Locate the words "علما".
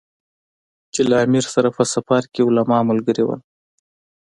2.47-2.79